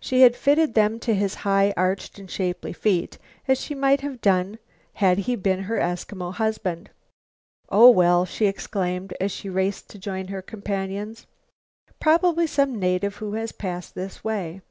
She 0.00 0.22
had 0.22 0.34
fitted 0.34 0.72
them 0.72 0.98
to 1.00 1.12
his 1.14 1.34
high 1.44 1.74
arched 1.76 2.18
and 2.18 2.30
shapely 2.30 2.72
feet, 2.72 3.18
as 3.46 3.60
she 3.60 3.74
might 3.74 4.00
have 4.00 4.22
done 4.22 4.58
had 4.94 5.18
he 5.18 5.36
been 5.36 5.64
her 5.64 5.76
Eskimo 5.76 6.32
husband. 6.32 6.88
"Oh, 7.68 7.90
well," 7.90 8.24
she 8.24 8.46
exclaimed, 8.46 9.12
as 9.20 9.30
she 9.30 9.50
raced 9.50 9.90
to 9.90 9.98
join 9.98 10.28
her 10.28 10.40
companions, 10.40 11.26
"probably 12.00 12.46
some 12.46 12.78
native 12.80 13.16
who 13.16 13.34
has 13.34 13.52
passed 13.52 13.94
this 13.94 14.24
way." 14.24 14.62